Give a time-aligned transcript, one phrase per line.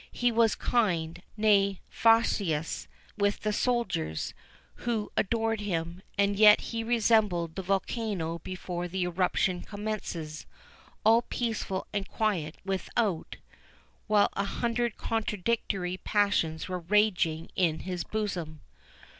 [0.11, 2.87] He was kind, nay, facetious,
[3.19, 4.33] with the soldiers,
[4.77, 12.09] who adored him; and yet he resembled the volcano before the eruption commences—all peaceful and
[12.09, 13.35] quiet without,
[14.07, 18.61] while an hundred contradictory passions were raging in his bosom.